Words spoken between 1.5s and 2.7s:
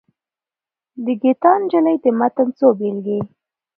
نجلي د متن څو